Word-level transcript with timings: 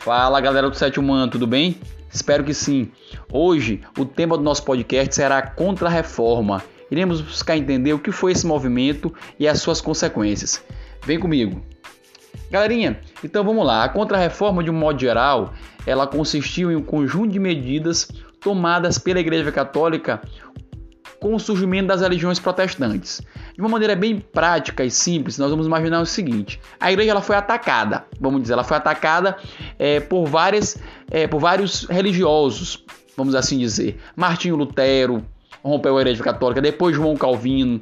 Fala 0.00 0.40
galera 0.40 0.70
do 0.70 0.74
Sétimo 0.74 1.12
Ano, 1.12 1.30
tudo 1.30 1.46
bem? 1.46 1.78
Espero 2.10 2.42
que 2.42 2.54
sim. 2.54 2.90
Hoje 3.30 3.82
o 3.98 4.06
tema 4.06 4.34
do 4.34 4.42
nosso 4.42 4.64
podcast 4.64 5.14
será 5.14 5.42
Contra-Reforma. 5.42 6.62
Iremos 6.90 7.20
buscar 7.20 7.54
entender 7.58 7.92
o 7.92 7.98
que 7.98 8.10
foi 8.10 8.32
esse 8.32 8.46
movimento 8.46 9.14
e 9.38 9.46
as 9.46 9.60
suas 9.60 9.82
consequências. 9.82 10.64
Vem 11.04 11.20
comigo. 11.20 11.60
Galerinha, 12.50 12.98
então 13.22 13.44
vamos 13.44 13.66
lá. 13.66 13.84
A 13.84 13.90
Contra-Reforma, 13.90 14.64
de 14.64 14.70
um 14.70 14.74
modo 14.74 14.98
geral, 14.98 15.52
ela 15.86 16.06
consistiu 16.06 16.72
em 16.72 16.76
um 16.76 16.82
conjunto 16.82 17.32
de 17.32 17.38
medidas 17.38 18.08
tomadas 18.40 18.96
pela 18.96 19.20
Igreja 19.20 19.52
Católica 19.52 20.22
com 21.20 21.34
o 21.34 21.38
surgimento 21.38 21.88
das 21.88 22.00
religiões 22.00 22.40
protestantes. 22.40 23.20
De 23.54 23.60
uma 23.60 23.68
maneira 23.68 23.94
bem 23.94 24.18
prática 24.18 24.82
e 24.84 24.90
simples, 24.90 25.38
nós 25.38 25.50
vamos 25.50 25.66
imaginar 25.66 26.00
o 26.00 26.06
seguinte: 26.06 26.60
a 26.80 26.90
igreja 26.90 27.10
ela 27.10 27.20
foi 27.20 27.36
atacada, 27.36 28.04
vamos 28.18 28.42
dizer, 28.42 28.54
ela 28.54 28.64
foi 28.64 28.78
atacada 28.78 29.36
é, 29.78 30.00
por, 30.00 30.26
várias, 30.26 30.78
é, 31.10 31.26
por 31.26 31.38
vários 31.38 31.84
religiosos, 31.84 32.84
vamos 33.16 33.34
assim 33.34 33.58
dizer. 33.58 34.00
Martinho 34.16 34.56
Lutero 34.56 35.22
rompeu 35.62 35.96
a 35.98 36.00
igreja 36.00 36.24
católica, 36.24 36.60
depois 36.60 36.96
João 36.96 37.16
Calvino, 37.16 37.80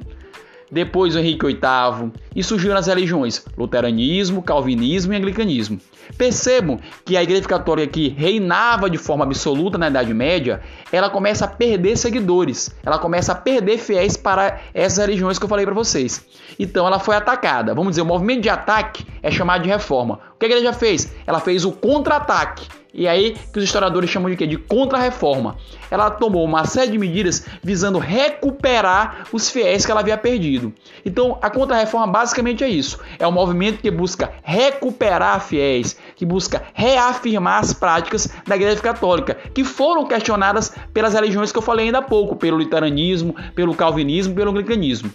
depois 0.71 1.15
Henrique 1.15 1.45
VIII, 1.45 2.11
e 2.35 2.43
surgiram 2.43 2.77
as 2.77 2.87
religiões 2.87 3.45
luteranismo, 3.57 4.41
calvinismo 4.41 5.13
e 5.13 5.15
anglicanismo. 5.15 5.79
Percebam 6.17 6.79
que 7.05 7.15
a 7.15 7.23
Igreja 7.23 7.47
Católica 7.47 7.91
que 7.91 8.09
reinava 8.09 8.89
de 8.89 8.97
forma 8.97 9.23
absoluta 9.25 9.77
na 9.77 9.89
Idade 9.89 10.13
Média, 10.13 10.61
ela 10.91 11.09
começa 11.09 11.45
a 11.45 11.47
perder 11.47 11.97
seguidores, 11.97 12.75
ela 12.83 12.97
começa 12.97 13.31
a 13.31 13.35
perder 13.35 13.77
fiéis 13.77 14.17
para 14.17 14.59
essas 14.73 15.05
religiões 15.05 15.37
que 15.37 15.45
eu 15.45 15.49
falei 15.49 15.65
para 15.65 15.75
vocês. 15.75 16.25
Então 16.57 16.87
ela 16.87 16.99
foi 16.99 17.15
atacada. 17.15 17.73
Vamos 17.73 17.91
dizer, 17.91 18.01
o 18.01 18.05
movimento 18.05 18.41
de 18.41 18.49
ataque 18.49 19.05
é 19.21 19.29
chamado 19.29 19.63
de 19.63 19.69
reforma. 19.69 20.19
O 20.35 20.39
que 20.39 20.45
a 20.45 20.49
igreja 20.49 20.73
fez? 20.73 21.13
Ela 21.27 21.39
fez 21.39 21.63
o 21.63 21.71
contra-ataque. 21.71 22.78
E 22.93 23.07
aí 23.07 23.35
que 23.53 23.59
os 23.59 23.65
historiadores 23.65 24.09
chamam 24.09 24.29
de 24.29 24.35
quê? 24.35 24.47
De 24.47 24.57
contra-reforma. 24.57 25.57
Ela 25.91 26.09
tomou 26.09 26.43
uma 26.43 26.65
série 26.65 26.91
de 26.91 26.97
medidas 26.97 27.45
visando 27.61 27.99
recuperar 27.99 29.27
os 29.31 29.49
fiéis 29.49 29.85
que 29.85 29.91
ela 29.91 30.01
havia 30.01 30.17
perdido. 30.17 30.73
Então, 31.05 31.37
a 31.41 31.49
contra-reforma 31.49 32.07
basicamente 32.07 32.63
é 32.63 32.69
isso. 32.69 32.99
É 33.19 33.27
um 33.27 33.31
movimento 33.31 33.79
que 33.79 33.91
busca 33.91 34.31
recuperar 34.43 35.39
fiéis, 35.41 35.97
que 36.15 36.25
busca 36.25 36.63
reafirmar 36.73 37.59
as 37.59 37.73
práticas 37.73 38.27
da 38.47 38.55
Igreja 38.55 38.81
Católica, 38.81 39.37
que 39.53 39.63
foram 39.63 40.05
questionadas 40.05 40.73
pelas 40.93 41.13
religiões 41.13 41.51
que 41.51 41.57
eu 41.57 41.63
falei 41.63 41.85
ainda 41.85 41.99
há 41.99 42.03
pouco, 42.03 42.35
pelo 42.35 42.57
luteranismo, 42.57 43.35
pelo 43.53 43.75
calvinismo, 43.75 44.33
pelo 44.33 44.51
anglicanismo. 44.51 45.11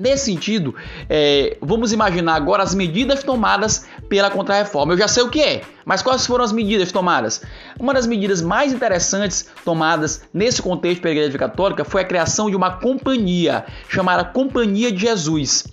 Nesse 0.00 0.24
sentido, 0.24 0.74
é, 1.10 1.58
vamos 1.60 1.92
imaginar 1.92 2.34
agora 2.34 2.62
as 2.62 2.74
medidas 2.74 3.22
tomadas 3.22 3.84
pela 4.08 4.30
Contra-Reforma. 4.30 4.94
Eu 4.94 4.96
já 4.96 5.06
sei 5.06 5.22
o 5.22 5.28
que 5.28 5.42
é, 5.42 5.60
mas 5.84 6.00
quais 6.00 6.26
foram 6.26 6.42
as 6.42 6.52
medidas 6.52 6.90
tomadas? 6.90 7.42
Uma 7.78 7.92
das 7.92 8.06
medidas 8.06 8.40
mais 8.40 8.72
interessantes 8.72 9.46
tomadas 9.62 10.22
nesse 10.32 10.62
contexto 10.62 11.02
pela 11.02 11.14
Igreja 11.14 11.36
Católica 11.36 11.84
foi 11.84 12.00
a 12.00 12.04
criação 12.06 12.48
de 12.48 12.56
uma 12.56 12.78
companhia 12.78 13.66
chamada 13.90 14.24
Companhia 14.24 14.90
de 14.90 15.02
Jesus. 15.02 15.66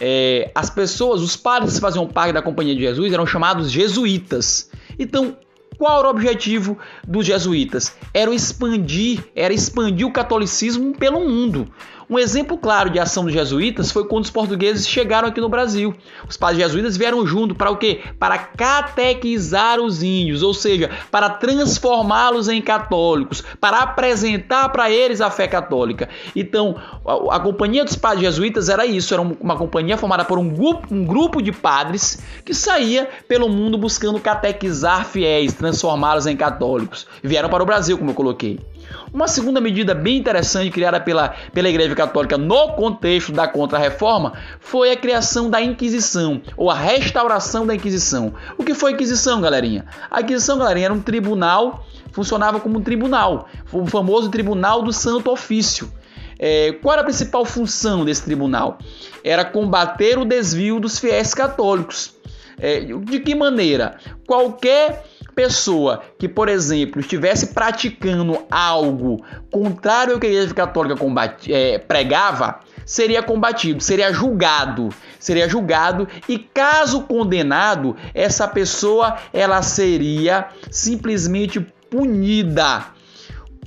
É, 0.00 0.52
as 0.54 0.70
pessoas, 0.70 1.20
os 1.20 1.36
padres 1.36 1.74
que 1.74 1.80
faziam 1.80 2.06
parte 2.06 2.34
da 2.34 2.40
Companhia 2.40 2.76
de 2.76 2.82
Jesus 2.82 3.12
eram 3.12 3.26
chamados 3.26 3.68
jesuítas. 3.68 4.70
Então, 4.96 5.36
qual 5.76 5.98
era 5.98 6.06
o 6.06 6.10
objetivo 6.12 6.78
dos 7.04 7.26
jesuítas? 7.26 7.96
Era 8.14 8.32
expandir, 8.32 9.24
era 9.34 9.52
expandir 9.52 10.06
o 10.06 10.12
catolicismo 10.12 10.96
pelo 10.96 11.28
mundo. 11.28 11.68
Um 12.12 12.18
exemplo 12.18 12.58
claro 12.58 12.90
de 12.90 12.98
ação 12.98 13.24
dos 13.24 13.32
jesuítas 13.32 13.90
foi 13.90 14.04
quando 14.04 14.24
os 14.24 14.30
portugueses 14.30 14.86
chegaram 14.86 15.28
aqui 15.28 15.40
no 15.40 15.48
Brasil. 15.48 15.94
Os 16.28 16.36
padres 16.36 16.58
jesuítas 16.58 16.94
vieram 16.94 17.26
junto 17.26 17.54
para 17.54 17.70
o 17.70 17.76
quê? 17.78 18.02
Para 18.18 18.36
catequizar 18.36 19.80
os 19.80 20.02
índios, 20.02 20.42
ou 20.42 20.52
seja, 20.52 20.90
para 21.10 21.30
transformá-los 21.30 22.50
em 22.50 22.60
católicos, 22.60 23.42
para 23.58 23.78
apresentar 23.78 24.68
para 24.68 24.90
eles 24.90 25.22
a 25.22 25.30
fé 25.30 25.48
católica. 25.48 26.06
Então, 26.36 26.76
a, 27.06 27.36
a, 27.36 27.40
companhia 27.40 27.82
dos 27.82 27.96
padres 27.96 28.24
jesuítas 28.24 28.68
era 28.68 28.84
isso, 28.84 29.14
era 29.14 29.22
uma 29.22 29.56
companhia 29.56 29.96
formada 29.96 30.22
por 30.22 30.38
um 30.38 30.50
grupo, 30.50 30.94
um 30.94 31.06
grupo 31.06 31.40
de 31.40 31.50
padres 31.50 32.22
que 32.44 32.52
saía 32.52 33.08
pelo 33.26 33.48
mundo 33.48 33.78
buscando 33.78 34.20
catequizar 34.20 35.06
fiéis, 35.06 35.54
transformá-los 35.54 36.26
em 36.26 36.36
católicos. 36.36 37.06
Vieram 37.22 37.48
para 37.48 37.62
o 37.62 37.66
Brasil, 37.66 37.96
como 37.96 38.10
eu 38.10 38.14
coloquei. 38.14 38.60
Uma 39.12 39.28
segunda 39.28 39.60
medida 39.60 39.94
bem 39.94 40.16
interessante 40.16 40.70
criada 40.70 41.00
pela, 41.00 41.30
pela 41.52 41.68
Igreja 41.68 41.94
Católica 41.94 42.38
no 42.38 42.72
contexto 42.72 43.32
da 43.32 43.46
Contra-Reforma 43.46 44.32
foi 44.60 44.90
a 44.90 44.96
criação 44.96 45.50
da 45.50 45.60
Inquisição, 45.60 46.40
ou 46.56 46.70
a 46.70 46.74
restauração 46.74 47.66
da 47.66 47.74
Inquisição. 47.74 48.34
O 48.56 48.64
que 48.64 48.74
foi 48.74 48.92
a 48.92 48.94
Inquisição, 48.94 49.40
galerinha? 49.40 49.84
A 50.10 50.20
Inquisição, 50.20 50.58
galerinha, 50.58 50.86
era 50.86 50.94
um 50.94 51.00
tribunal, 51.00 51.86
funcionava 52.12 52.60
como 52.60 52.78
um 52.78 52.82
tribunal, 52.82 53.48
o 53.72 53.86
famoso 53.86 54.30
Tribunal 54.30 54.82
do 54.82 54.92
Santo 54.92 55.30
Ofício. 55.30 55.92
É, 56.38 56.72
qual 56.82 56.94
era 56.94 57.02
a 57.02 57.04
principal 57.04 57.44
função 57.44 58.04
desse 58.04 58.24
tribunal? 58.24 58.78
Era 59.22 59.44
combater 59.44 60.18
o 60.18 60.24
desvio 60.24 60.80
dos 60.80 60.98
fiéis 60.98 61.34
católicos. 61.34 62.16
É, 62.58 62.80
de 62.80 63.20
que 63.20 63.34
maneira? 63.34 63.96
Qualquer 64.26 65.04
pessoa 65.34 66.02
que, 66.18 66.28
por 66.28 66.48
exemplo, 66.48 67.00
estivesse 67.00 67.48
praticando 67.48 68.38
algo 68.50 69.24
contrário 69.50 70.14
ao 70.14 70.20
que 70.20 70.26
a 70.26 70.30
Igreja 70.30 70.54
Católica 70.54 70.96
combate, 70.96 71.52
é, 71.52 71.78
pregava, 71.78 72.60
seria 72.84 73.22
combatido, 73.22 73.82
seria 73.82 74.12
julgado, 74.12 74.90
seria 75.18 75.48
julgado 75.48 76.08
e 76.28 76.38
caso 76.38 77.02
condenado, 77.02 77.96
essa 78.14 78.46
pessoa 78.46 79.18
ela 79.32 79.62
seria 79.62 80.48
simplesmente 80.70 81.60
punida 81.90 82.86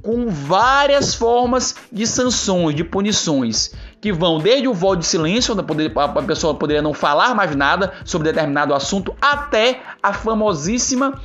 com 0.06 0.30
várias 0.30 1.16
formas 1.16 1.76
de 1.92 2.06
sanções, 2.06 2.76
de 2.76 2.84
punições, 2.84 3.74
que 4.00 4.14
vão 4.14 4.38
desde 4.38 4.68
o 4.68 4.74
voto 4.74 5.00
de 5.00 5.08
silêncio, 5.08 5.56
onde 5.58 5.92
a 5.96 6.22
pessoa 6.22 6.54
poderia 6.54 6.80
não 6.80 6.94
falar 6.94 7.34
mais 7.34 7.56
nada 7.56 7.92
sobre 8.06 8.32
determinado 8.32 8.76
assunto, 8.76 9.16
até 9.20 9.82
a 10.10 10.14
famosíssima 10.14 11.20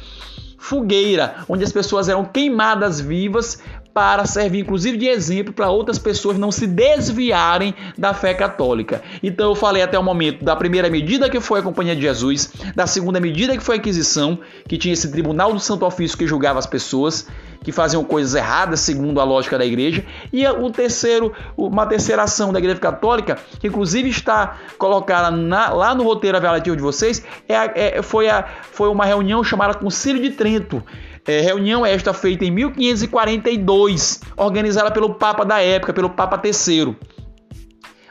fogueira, 0.59 1.45
onde 1.49 1.65
as 1.65 1.73
pessoas 1.73 2.09
eram 2.09 2.25
queimadas 2.25 3.01
vivas 3.01 3.63
para 3.93 4.25
servir 4.25 4.61
inclusive 4.61 4.97
de 4.97 5.07
exemplo 5.07 5.53
para 5.53 5.71
outras 5.71 5.99
pessoas 5.99 6.39
não 6.39 6.53
se 6.53 6.67
desviarem 6.67 7.75
da 7.97 8.15
fé 8.15 8.35
católica. 8.35 9.03
Então 9.23 9.51
eu 9.51 9.55
falei 9.55 9.83
até 9.83 9.99
o 9.99 10.03
momento 10.03 10.45
da 10.45 10.55
primeira 10.57 10.89
medida 10.89 11.29
que 11.29 11.41
foi 11.41 11.61
a 11.61 11.63
Companhia 11.63 11.95
de 11.97 12.03
Jesus, 12.03 12.53
da 12.75 12.87
segunda 12.87 13.21
medida 13.21 13.57
que 13.57 13.63
foi 13.63 13.77
a 13.77 13.79
Inquisição, 13.79 14.39
que 14.69 14.79
tinha 14.79 14.93
esse 14.93 15.11
tribunal 15.11 15.53
do 15.53 15.61
Santo 15.61 15.85
Ofício 15.85 16.17
que 16.17 16.27
julgava 16.27 16.59
as 16.59 16.67
pessoas 16.67 17.27
que 17.63 17.73
faziam 17.73 18.03
coisas 18.03 18.35
erradas 18.35 18.81
segundo 18.81 19.21
a 19.21 19.25
lógica 19.25 19.59
da 19.59 19.65
igreja, 19.65 20.05
e 20.33 20.47
o 20.47 20.71
terceiro, 20.71 21.33
uma 21.57 21.87
terceira 21.87 22.23
ação 22.23 22.53
da 22.53 22.59
Igreja 22.59 22.81
Católica, 22.81 23.39
que 23.59 23.67
inclusive 23.67 24.09
está 24.09 24.59
colocada 24.79 25.31
na, 25.31 25.71
lá 25.71 25.95
no 25.95 26.03
roteiro 26.03 26.37
aviativo 26.37 26.77
de 26.77 26.83
vocês, 26.83 27.23
é, 27.49 27.99
é, 27.99 28.03
foi, 28.03 28.29
a, 28.29 28.47
foi 28.73 28.89
uma 28.89 29.05
reunião 29.05 29.45
chamada 29.45 29.75
Concílio 29.75 30.23
de 30.23 30.31
Trento, 30.31 30.83
é, 31.31 31.41
reunião 31.41 31.87
esta 31.87 32.13
feita 32.13 32.45
em 32.45 32.51
1542, 32.51 34.21
organizada 34.37 34.91
pelo 34.91 35.15
Papa 35.15 35.45
da 35.45 35.61
época, 35.61 35.93
pelo 35.93 36.11
Papa 36.11 36.41
III. 36.45 36.97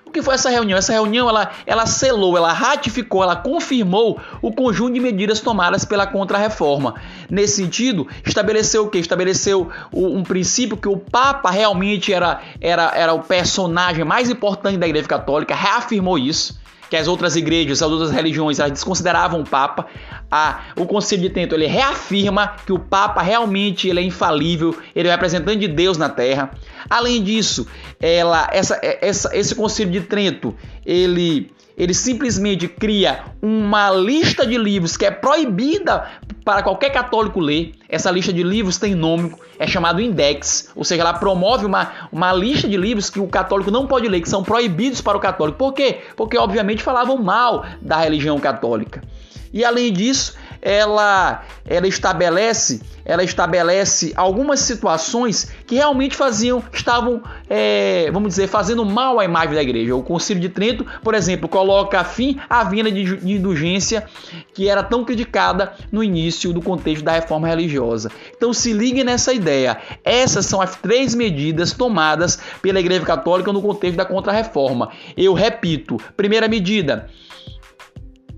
O 0.06 0.12
que 0.12 0.24
foi 0.24 0.34
essa 0.34 0.50
reunião? 0.50 0.76
Essa 0.80 0.94
reunião 0.94 1.30
ela, 1.30 1.52
ela 1.68 1.86
selou, 1.86 2.36
ela 2.36 2.52
ratificou, 2.52 3.22
ela 3.22 3.36
confirmou 3.36 4.20
o 4.42 4.52
conjunto 4.52 4.94
de 4.94 5.00
medidas 5.00 5.40
tomadas 5.40 5.86
pela 5.86 6.08
Contra-Reforma. 6.08 6.96
Nesse 7.30 7.58
sentido, 7.58 8.08
estabeleceu 8.26 8.86
o 8.86 8.90
quê? 8.90 8.98
Estabeleceu 8.98 9.70
um 9.94 10.24
princípio 10.24 10.76
que 10.76 10.88
o 10.88 10.98
Papa 10.98 11.52
realmente 11.52 12.12
era, 12.12 12.42
era, 12.60 12.92
era 12.96 13.14
o 13.14 13.20
personagem 13.20 14.04
mais 14.04 14.32
importante 14.32 14.80
da 14.80 14.88
Igreja 14.88 15.08
Católica, 15.08 15.54
reafirmou 15.54 16.18
isso 16.18 16.59
que 16.90 16.96
as 16.96 17.08
outras 17.08 17.36
igrejas, 17.36 17.82
as 17.82 17.92
outras 17.92 18.12
religiões, 18.12 18.60
elas 18.60 18.72
desconsideravam 18.72 19.42
o 19.42 19.46
Papa. 19.48 19.86
A, 20.32 20.62
o 20.76 20.86
Concílio 20.86 21.28
de 21.28 21.34
Trento 21.34 21.56
ele 21.56 21.68
reafirma 21.68 22.56
que 22.66 22.74
o 22.74 22.80
Papa 22.80 23.22
realmente 23.22 23.88
ele 23.88 24.00
é 24.00 24.04
infalível, 24.04 24.78
ele 24.96 25.08
é 25.08 25.12
o 25.12 25.14
representante 25.14 25.60
de 25.60 25.68
Deus 25.68 25.98
na 25.98 26.10
Terra. 26.10 26.52
Além 26.90 27.24
disso, 27.24 27.68
ela, 28.00 28.48
essa, 28.52 28.80
essa, 28.82 29.36
esse 29.36 29.54
Concílio 29.56 29.92
de 29.92 30.02
Trento 30.02 30.56
ele 30.86 31.52
ele 31.80 31.94
simplesmente 31.94 32.68
cria 32.68 33.24
uma 33.42 33.90
lista 33.90 34.46
de 34.46 34.58
livros 34.58 34.98
que 34.98 35.06
é 35.06 35.12
proibida 35.12 36.12
para 36.50 36.64
qualquer 36.64 36.90
católico 36.90 37.40
ler. 37.40 37.74
Essa 37.88 38.10
lista 38.10 38.34
de 38.34 38.42
livros 38.42 38.80
tem 38.80 38.96
nome, 38.96 39.36
é 39.60 39.68
chamado 39.68 40.02
Index, 40.02 40.72
ou 40.76 40.84
seja, 40.84 41.04
ela 41.04 41.14
promove 41.14 41.64
uma, 41.64 41.92
uma 42.12 42.34
lista 42.34 42.68
de 42.68 42.76
livros 42.76 43.08
que 43.08 43.20
o 43.20 43.28
católico 43.28 43.70
não 43.70 43.86
pode 43.86 44.08
ler, 44.08 44.20
que 44.20 44.28
são 44.28 44.44
proibidos 44.44 45.00
para 45.00 45.16
o 45.16 45.22
católico. 45.22 45.60
Por 45.60 45.74
quê? 45.74 46.00
Porque, 46.18 46.40
obviamente, 46.40 46.82
falavam 46.82 47.20
mal 47.20 47.68
da 47.80 47.98
religião 47.98 48.40
católica. 48.40 49.04
E 49.54 49.64
além 49.64 49.94
disso, 49.94 50.36
ela, 50.62 51.44
ela 51.66 51.88
estabelece 51.88 52.82
ela 53.10 53.24
estabelece 53.24 54.14
algumas 54.16 54.60
situações 54.60 55.52
que 55.66 55.74
realmente 55.74 56.16
faziam, 56.16 56.62
estavam, 56.72 57.24
é, 57.50 58.08
vamos 58.12 58.30
dizer, 58.30 58.48
fazendo 58.48 58.86
mal 58.86 59.20
à 59.20 59.26
imagem 59.26 59.56
da 59.56 59.64
igreja. 59.64 59.96
O 59.96 60.04
Concílio 60.04 60.40
de 60.40 60.48
Trento, 60.48 60.86
por 61.04 61.16
exemplo, 61.16 61.50
coloca 61.50 62.04
fim 62.04 62.40
à 62.48 62.64
vinda 62.64 62.92
de 62.92 63.02
indulgência 63.28 64.06
que 64.54 64.70
era 64.70 64.84
tão 64.84 65.04
criticada 65.04 65.74
no 65.92 66.04
início 66.04 66.54
do 66.54 66.62
contexto 66.62 67.04
da 67.04 67.14
reforma 67.14 67.48
religiosa. 67.48 68.12
Então 68.38 68.54
se 68.54 68.72
ligue 68.74 69.04
nessa 69.04 69.34
ideia. 69.34 69.80
Essas 70.04 70.46
são 70.46 70.62
as 70.62 70.76
três 70.76 71.16
medidas 71.16 71.74
tomadas 71.74 72.40
pela 72.62 72.80
Igreja 72.80 73.04
Católica 73.04 73.52
no 73.52 73.60
contexto 73.60 73.98
da 73.98 74.06
Contra-Reforma. 74.06 74.92
Eu 75.18 75.34
repito, 75.34 75.98
primeira 76.16 76.48
medida, 76.48 77.10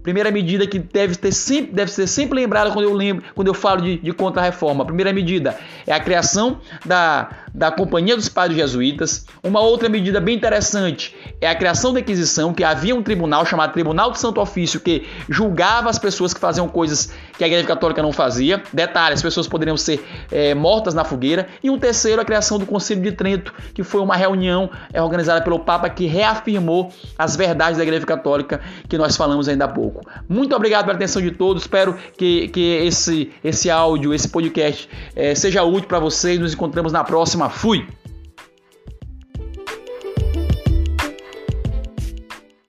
Primeira 0.03 0.31
medida 0.31 0.65
que 0.65 0.79
deve, 0.79 1.15
ter 1.15 1.31
sempre, 1.31 1.73
deve 1.73 1.91
ser 1.91 2.07
sempre 2.07 2.35
lembrada 2.35 2.71
quando 2.71 2.85
eu 2.85 2.93
lembro, 2.93 3.23
quando 3.35 3.47
eu 3.47 3.53
falo 3.53 3.81
de, 3.81 3.97
de 3.97 4.11
contra-reforma. 4.11 4.85
Primeira 4.85 5.13
medida 5.13 5.57
é 5.85 5.93
a 5.93 5.99
criação 5.99 6.59
da, 6.85 7.29
da 7.53 7.71
Companhia 7.71 8.15
dos 8.15 8.29
Padres 8.29 8.57
Jesuítas. 8.57 9.25
Uma 9.43 9.59
outra 9.59 9.89
medida 9.89 10.19
bem 10.19 10.35
interessante 10.35 11.15
é 11.39 11.47
a 11.47 11.55
criação 11.55 11.93
da 11.93 11.99
Inquisição, 11.99 12.53
que 12.53 12.63
havia 12.63 12.95
um 12.95 13.03
tribunal 13.03 13.45
chamado 13.45 13.73
Tribunal 13.73 14.11
de 14.11 14.19
Santo 14.19 14.39
Ofício 14.39 14.79
que 14.79 15.07
julgava 15.29 15.89
as 15.89 15.99
pessoas 15.99 16.33
que 16.33 16.39
faziam 16.39 16.67
coisas 16.67 17.11
que 17.37 17.43
a 17.43 17.47
Igreja 17.47 17.67
Católica 17.67 18.01
não 18.01 18.11
fazia. 18.11 18.61
Detalhe, 18.71 19.15
as 19.15 19.21
pessoas 19.21 19.47
poderiam 19.47 19.75
ser 19.75 20.05
é, 20.31 20.53
mortas 20.53 20.93
na 20.93 21.03
fogueira. 21.03 21.47
E 21.63 21.69
um 21.69 21.77
terceiro, 21.77 22.21
a 22.21 22.25
criação 22.25 22.59
do 22.59 22.65
Conselho 22.65 23.01
de 23.01 23.11
Trento, 23.11 23.53
que 23.73 23.83
foi 23.83 24.01
uma 24.01 24.15
reunião 24.15 24.69
é, 24.93 25.01
organizada 25.01 25.41
pelo 25.41 25.59
Papa 25.59 25.89
que 25.89 26.05
reafirmou 26.05 26.91
as 27.17 27.35
verdades 27.35 27.77
da 27.77 27.83
Igreja 27.83 28.05
Católica 28.05 28.61
que 28.87 28.97
nós 28.97 29.17
falamos 29.17 29.47
ainda 29.47 29.65
há 29.65 29.67
pouco. 29.67 30.01
Muito 30.27 30.55
obrigado 30.55 30.85
pela 30.85 30.95
atenção 30.95 31.21
de 31.21 31.31
todos. 31.31 31.63
Espero 31.63 31.97
que, 32.17 32.47
que 32.49 32.75
esse, 32.85 33.31
esse 33.43 33.69
áudio, 33.69 34.13
esse 34.13 34.29
podcast 34.29 34.87
é, 35.15 35.33
seja 35.35 35.63
útil 35.63 35.87
para 35.87 35.99
vocês. 35.99 36.39
Nos 36.39 36.53
encontramos 36.53 36.91
na 36.91 37.03
próxima. 37.41 37.49
Fui! 37.49 38.00